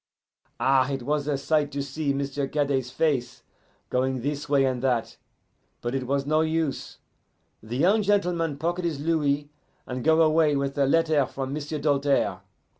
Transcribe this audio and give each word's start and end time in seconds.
Ah, 0.59 0.89
it 0.91 1.03
was 1.03 1.27
a 1.27 1.37
sight 1.37 1.71
to 1.73 1.83
see 1.83 2.11
M'sieu' 2.11 2.47
Cadet's 2.47 2.89
face, 2.89 3.43
going 3.91 4.21
this 4.21 4.49
way 4.49 4.65
and 4.65 4.81
that. 4.81 5.17
But 5.79 5.93
it 5.93 6.07
was 6.07 6.25
no 6.25 6.41
use: 6.41 6.97
the 7.61 7.77
young 7.77 8.01
gentleman 8.01 8.57
pocket 8.57 8.83
his 8.83 8.99
louis, 8.99 9.51
and 9.85 10.03
go 10.03 10.23
away 10.23 10.55
with 10.55 10.75
a 10.79 10.87
letter 10.87 11.27
from 11.27 11.53
M'sieu' 11.53 11.77
Doltaire. 11.77 12.41